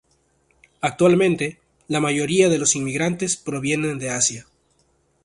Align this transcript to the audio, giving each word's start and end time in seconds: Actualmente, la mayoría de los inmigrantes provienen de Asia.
Actualmente, 0.81 1.59
la 1.87 1.99
mayoría 1.99 2.49
de 2.49 2.57
los 2.57 2.75
inmigrantes 2.75 3.37
provienen 3.37 3.99
de 3.99 4.09
Asia. 4.09 4.47